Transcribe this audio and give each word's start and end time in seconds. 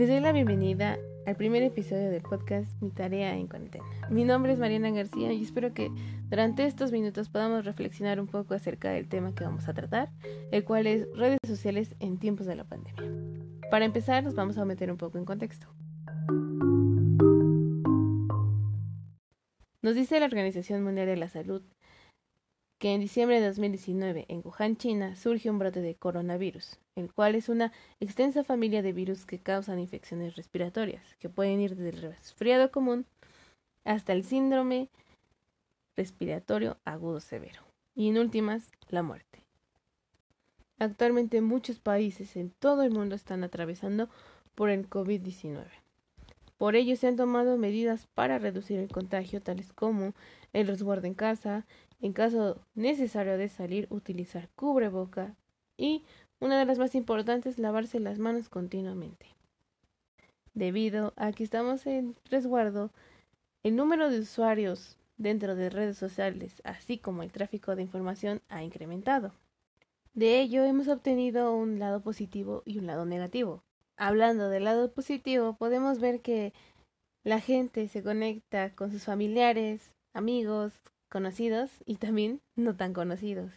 Les 0.00 0.08
doy 0.08 0.20
la 0.20 0.32
bienvenida 0.32 0.96
al 1.26 1.36
primer 1.36 1.62
episodio 1.62 2.08
del 2.08 2.22
podcast 2.22 2.80
Mi 2.80 2.90
tarea 2.90 3.36
en 3.36 3.46
cuarentena. 3.48 3.84
Mi 4.08 4.24
nombre 4.24 4.50
es 4.50 4.58
Mariana 4.58 4.90
García 4.92 5.30
y 5.30 5.42
espero 5.42 5.74
que 5.74 5.90
durante 6.30 6.64
estos 6.64 6.90
minutos 6.90 7.28
podamos 7.28 7.66
reflexionar 7.66 8.18
un 8.18 8.26
poco 8.26 8.54
acerca 8.54 8.88
del 8.88 9.08
tema 9.08 9.34
que 9.34 9.44
vamos 9.44 9.68
a 9.68 9.74
tratar, 9.74 10.08
el 10.52 10.64
cual 10.64 10.86
es 10.86 11.06
redes 11.14 11.36
sociales 11.46 11.96
en 12.00 12.18
tiempos 12.18 12.46
de 12.46 12.56
la 12.56 12.64
pandemia. 12.64 13.12
Para 13.70 13.84
empezar, 13.84 14.24
nos 14.24 14.34
vamos 14.34 14.56
a 14.56 14.64
meter 14.64 14.90
un 14.90 14.96
poco 14.96 15.18
en 15.18 15.26
contexto. 15.26 15.66
Nos 19.82 19.94
dice 19.96 20.18
la 20.18 20.24
Organización 20.24 20.82
Mundial 20.82 21.08
de 21.08 21.16
la 21.16 21.28
Salud 21.28 21.60
que 22.80 22.94
en 22.94 23.02
diciembre 23.02 23.38
de 23.40 23.46
2019 23.46 24.24
en 24.28 24.40
Wuhan, 24.42 24.74
China, 24.74 25.14
surge 25.14 25.50
un 25.50 25.58
brote 25.58 25.82
de 25.82 25.96
coronavirus, 25.96 26.78
el 26.96 27.12
cual 27.12 27.34
es 27.34 27.50
una 27.50 27.72
extensa 28.00 28.42
familia 28.42 28.80
de 28.80 28.94
virus 28.94 29.26
que 29.26 29.38
causan 29.38 29.78
infecciones 29.78 30.34
respiratorias, 30.34 31.14
que 31.18 31.28
pueden 31.28 31.60
ir 31.60 31.76
desde 31.76 31.90
el 31.90 32.00
resfriado 32.00 32.70
común 32.70 33.04
hasta 33.84 34.14
el 34.14 34.24
síndrome 34.24 34.88
respiratorio 35.94 36.78
agudo 36.86 37.20
severo 37.20 37.60
y 37.94 38.08
en 38.08 38.16
últimas 38.16 38.72
la 38.88 39.02
muerte. 39.02 39.44
Actualmente 40.78 41.42
muchos 41.42 41.80
países 41.80 42.34
en 42.34 42.48
todo 42.48 42.82
el 42.82 42.92
mundo 42.92 43.14
están 43.14 43.44
atravesando 43.44 44.08
por 44.54 44.70
el 44.70 44.88
COVID-19. 44.88 45.66
Por 46.56 46.76
ello 46.76 46.96
se 46.96 47.08
han 47.08 47.16
tomado 47.16 47.58
medidas 47.58 48.06
para 48.14 48.38
reducir 48.38 48.78
el 48.78 48.88
contagio, 48.88 49.42
tales 49.42 49.74
como 49.74 50.14
el 50.54 50.66
resguardo 50.66 51.06
en 51.06 51.14
casa, 51.14 51.66
en 52.00 52.12
caso 52.12 52.60
necesario 52.74 53.36
de 53.36 53.48
salir, 53.48 53.86
utilizar 53.90 54.48
cubreboca 54.56 55.36
y, 55.76 56.04
una 56.40 56.58
de 56.58 56.64
las 56.64 56.78
más 56.78 56.94
importantes, 56.94 57.58
lavarse 57.58 58.00
las 58.00 58.18
manos 58.18 58.48
continuamente. 58.48 59.26
Debido 60.54 61.12
a 61.16 61.32
que 61.32 61.44
estamos 61.44 61.86
en 61.86 62.16
resguardo, 62.30 62.90
el 63.62 63.76
número 63.76 64.10
de 64.10 64.20
usuarios 64.20 64.98
dentro 65.18 65.54
de 65.54 65.68
redes 65.68 65.98
sociales, 65.98 66.62
así 66.64 66.98
como 66.98 67.22
el 67.22 67.30
tráfico 67.30 67.76
de 67.76 67.82
información, 67.82 68.40
ha 68.48 68.62
incrementado. 68.62 69.32
De 70.14 70.40
ello 70.40 70.64
hemos 70.64 70.88
obtenido 70.88 71.54
un 71.54 71.78
lado 71.78 72.00
positivo 72.00 72.62
y 72.64 72.78
un 72.78 72.86
lado 72.86 73.04
negativo. 73.04 73.62
Hablando 73.96 74.48
del 74.48 74.64
lado 74.64 74.90
positivo, 74.92 75.56
podemos 75.56 76.00
ver 76.00 76.20
que 76.20 76.52
la 77.22 77.38
gente 77.38 77.86
se 77.88 78.02
conecta 78.02 78.74
con 78.74 78.90
sus 78.90 79.04
familiares, 79.04 79.92
amigos, 80.14 80.72
conocidos 81.10 81.70
y 81.84 81.96
también 81.96 82.40
no 82.56 82.76
tan 82.76 82.94
conocidos, 82.94 83.52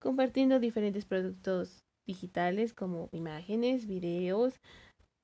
compartiendo 0.00 0.58
diferentes 0.58 1.06
productos 1.06 1.84
digitales 2.06 2.74
como 2.74 3.08
imágenes, 3.12 3.86
videos 3.86 4.60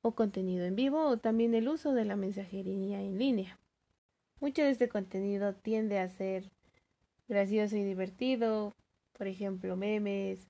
o 0.02 0.14
contenido 0.14 0.64
en 0.64 0.76
vivo 0.76 1.04
o 1.06 1.16
también 1.18 1.54
el 1.54 1.68
uso 1.68 1.92
de 1.92 2.04
la 2.04 2.16
mensajería 2.16 3.02
en 3.02 3.18
línea. 3.18 3.58
Mucho 4.40 4.62
de 4.62 4.70
este 4.70 4.88
contenido 4.88 5.54
tiende 5.54 5.98
a 5.98 6.08
ser 6.08 6.50
gracioso 7.28 7.76
y 7.76 7.82
divertido, 7.82 8.72
por 9.18 9.26
ejemplo, 9.26 9.76
memes, 9.76 10.46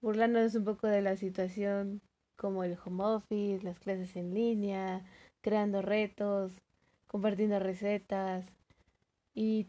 burlándonos 0.00 0.54
un 0.56 0.64
poco 0.64 0.88
de 0.88 1.02
la 1.02 1.16
situación 1.16 2.00
como 2.36 2.64
el 2.64 2.76
home 2.84 3.04
office, 3.04 3.62
las 3.62 3.78
clases 3.78 4.16
en 4.16 4.34
línea, 4.34 5.04
creando 5.42 5.82
retos, 5.82 6.58
compartiendo 7.06 7.58
recetas 7.60 8.44
y 9.34 9.68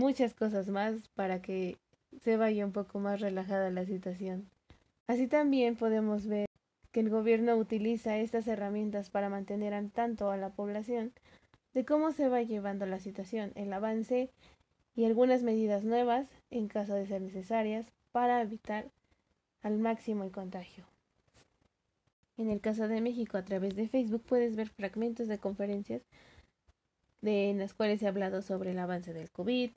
muchas 0.00 0.32
cosas 0.32 0.68
más 0.68 1.08
para 1.14 1.42
que 1.42 1.76
se 2.22 2.38
vaya 2.38 2.64
un 2.64 2.72
poco 2.72 2.98
más 2.98 3.20
relajada 3.20 3.70
la 3.70 3.84
situación. 3.84 4.48
Así 5.06 5.26
también 5.26 5.76
podemos 5.76 6.26
ver 6.26 6.46
que 6.90 7.00
el 7.00 7.10
gobierno 7.10 7.54
utiliza 7.56 8.16
estas 8.16 8.48
herramientas 8.48 9.10
para 9.10 9.28
mantener 9.28 9.74
al 9.74 9.90
tanto 9.90 10.30
a 10.30 10.38
la 10.38 10.48
población 10.48 11.12
de 11.74 11.84
cómo 11.84 12.12
se 12.12 12.28
va 12.28 12.42
llevando 12.42 12.86
la 12.86 12.98
situación, 12.98 13.52
el 13.56 13.70
avance 13.74 14.30
y 14.96 15.04
algunas 15.04 15.42
medidas 15.42 15.84
nuevas 15.84 16.26
en 16.50 16.66
caso 16.68 16.94
de 16.94 17.06
ser 17.06 17.20
necesarias 17.20 17.92
para 18.10 18.40
evitar 18.40 18.86
al 19.62 19.78
máximo 19.78 20.24
el 20.24 20.32
contagio. 20.32 20.84
En 22.38 22.48
el 22.48 22.62
caso 22.62 22.88
de 22.88 23.02
México, 23.02 23.36
a 23.36 23.44
través 23.44 23.76
de 23.76 23.86
Facebook 23.86 24.22
puedes 24.26 24.56
ver 24.56 24.70
fragmentos 24.70 25.28
de 25.28 25.36
conferencias 25.36 26.00
de, 27.22 27.50
en 27.50 27.58
las 27.58 27.74
cuales 27.74 28.02
ha 28.02 28.08
hablado 28.08 28.42
sobre 28.42 28.72
el 28.72 28.78
avance 28.78 29.12
del 29.12 29.30
COVID 29.30 29.70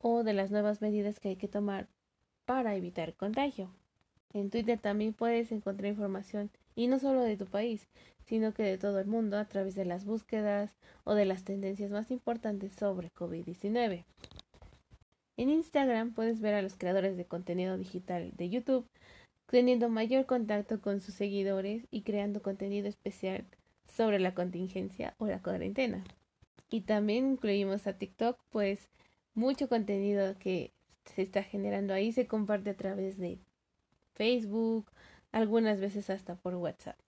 o 0.00 0.22
de 0.22 0.32
las 0.32 0.50
nuevas 0.50 0.80
medidas 0.80 1.20
que 1.20 1.30
hay 1.30 1.36
que 1.36 1.48
tomar 1.48 1.88
para 2.44 2.74
evitar 2.74 3.14
contagio. 3.14 3.70
En 4.32 4.50
Twitter 4.50 4.78
también 4.78 5.14
puedes 5.14 5.52
encontrar 5.52 5.90
información 5.90 6.50
y 6.74 6.86
no 6.86 6.98
solo 6.98 7.22
de 7.22 7.36
tu 7.36 7.46
país, 7.46 7.88
sino 8.24 8.52
que 8.52 8.62
de 8.62 8.78
todo 8.78 9.00
el 9.00 9.06
mundo 9.06 9.38
a 9.38 9.46
través 9.46 9.74
de 9.74 9.84
las 9.84 10.04
búsquedas 10.04 10.70
o 11.04 11.14
de 11.14 11.24
las 11.24 11.44
tendencias 11.44 11.90
más 11.90 12.10
importantes 12.10 12.72
sobre 12.74 13.10
COVID-19. 13.12 14.04
En 15.36 15.50
Instagram 15.50 16.12
puedes 16.12 16.40
ver 16.40 16.54
a 16.54 16.62
los 16.62 16.76
creadores 16.76 17.16
de 17.16 17.24
contenido 17.24 17.76
digital 17.76 18.32
de 18.36 18.50
YouTube 18.50 18.86
teniendo 19.50 19.88
mayor 19.88 20.26
contacto 20.26 20.80
con 20.80 21.00
sus 21.00 21.14
seguidores 21.14 21.86
y 21.90 22.02
creando 22.02 22.42
contenido 22.42 22.88
especial 22.88 23.46
sobre 23.86 24.18
la 24.18 24.34
contingencia 24.34 25.14
o 25.18 25.26
la 25.26 25.42
cuarentena. 25.42 26.04
Y 26.70 26.82
también 26.82 27.32
incluimos 27.32 27.86
a 27.86 27.94
TikTok, 27.94 28.38
pues 28.50 28.88
mucho 29.34 29.68
contenido 29.68 30.36
que 30.38 30.72
se 31.04 31.22
está 31.22 31.42
generando 31.42 31.94
ahí 31.94 32.12
se 32.12 32.26
comparte 32.26 32.70
a 32.70 32.76
través 32.76 33.16
de 33.18 33.38
Facebook, 34.14 34.86
algunas 35.32 35.80
veces 35.80 36.10
hasta 36.10 36.34
por 36.34 36.54
WhatsApp. 36.56 36.98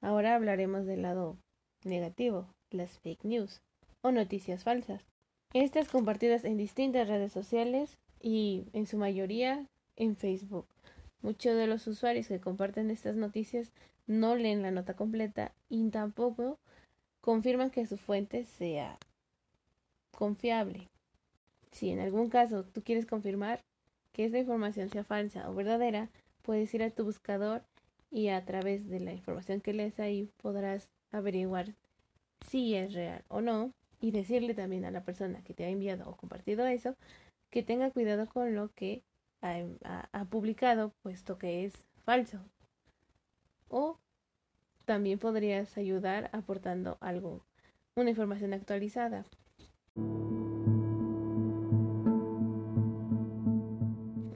Ahora 0.00 0.34
hablaremos 0.34 0.86
del 0.86 1.02
lado 1.02 1.36
negativo, 1.84 2.46
las 2.70 2.98
fake 2.98 3.24
news 3.24 3.60
o 4.02 4.12
noticias 4.12 4.64
falsas. 4.64 5.02
Estas 5.52 5.88
compartidas 5.88 6.44
en 6.44 6.56
distintas 6.56 7.08
redes 7.08 7.32
sociales 7.32 7.98
y 8.20 8.66
en 8.72 8.86
su 8.86 8.98
mayoría 8.98 9.66
en 9.96 10.16
Facebook. 10.16 10.66
Muchos 11.22 11.56
de 11.56 11.66
los 11.66 11.86
usuarios 11.86 12.28
que 12.28 12.40
comparten 12.40 12.90
estas 12.90 13.16
noticias 13.16 13.72
no 14.06 14.36
leen 14.36 14.62
la 14.62 14.70
nota 14.70 14.94
completa 14.94 15.52
y 15.68 15.88
tampoco 15.90 16.58
confirman 17.20 17.70
que 17.70 17.86
su 17.86 17.96
fuente 17.96 18.44
sea 18.44 18.98
confiable. 20.10 20.88
Si 21.70 21.90
en 21.90 22.00
algún 22.00 22.28
caso 22.28 22.64
tú 22.64 22.82
quieres 22.82 23.06
confirmar 23.06 23.60
que 24.12 24.24
esta 24.24 24.38
información 24.38 24.90
sea 24.90 25.04
falsa 25.04 25.48
o 25.48 25.54
verdadera, 25.54 26.08
puedes 26.42 26.72
ir 26.74 26.82
a 26.82 26.90
tu 26.90 27.04
buscador 27.04 27.62
y 28.10 28.28
a 28.28 28.44
través 28.44 28.88
de 28.88 29.00
la 29.00 29.12
información 29.12 29.60
que 29.60 29.72
lees 29.72 30.00
ahí 30.00 30.28
podrás 30.42 30.88
averiguar 31.12 31.74
si 32.48 32.74
es 32.74 32.92
real 32.92 33.22
o 33.28 33.40
no 33.40 33.72
y 34.00 34.10
decirle 34.10 34.54
también 34.54 34.84
a 34.84 34.90
la 34.90 35.04
persona 35.04 35.42
que 35.44 35.54
te 35.54 35.64
ha 35.64 35.68
enviado 35.68 36.08
o 36.08 36.16
compartido 36.16 36.66
eso 36.66 36.96
que 37.50 37.62
tenga 37.62 37.90
cuidado 37.90 38.26
con 38.26 38.54
lo 38.54 38.70
que 38.74 39.02
ha, 39.42 39.62
ha 40.12 40.24
publicado 40.24 40.92
puesto 41.02 41.38
que 41.38 41.64
es 41.64 41.74
falso. 42.04 42.40
También 44.90 45.20
podrías 45.20 45.78
ayudar 45.78 46.30
aportando 46.32 46.98
algo, 47.00 47.46
una 47.94 48.10
información 48.10 48.52
actualizada. 48.54 49.24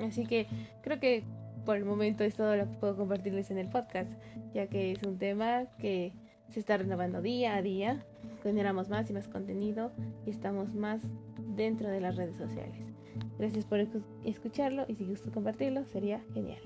Así 0.01 0.25
que 0.27 0.47
creo 0.81 1.01
que 1.01 1.25
por 1.67 1.77
el 1.77 1.85
momento 1.85 2.23
es 2.23 2.37
todo 2.37 2.55
lo 2.55 2.71
que 2.71 2.77
puedo 2.77 2.97
compartirles 2.97 3.51
en 3.51 3.59
el 3.59 3.69
podcast, 3.69 4.13
ya 4.55 4.69
que 4.69 4.93
es 4.93 5.03
un 5.03 5.19
tema 5.19 5.65
que 5.81 6.13
se 6.51 6.61
está 6.61 6.77
renovando 6.77 7.21
día 7.21 7.57
a 7.57 7.63
día, 7.63 8.07
generamos 8.45 8.89
más 8.89 9.11
y 9.11 9.13
más 9.13 9.27
contenido 9.27 9.91
y 10.25 10.31
estamos 10.31 10.73
más 10.73 11.03
dentro 11.57 11.89
de 11.89 12.01
las 12.01 12.15
redes 12.15 12.37
sociales. 12.37 12.95
Gracias 13.41 13.65
por 13.65 13.85
escucharlo 14.23 14.85
y 14.87 14.95
si 14.95 15.05
gusta 15.05 15.33
compartirlo 15.33 15.85
sería 15.87 16.21
genial. 16.33 16.63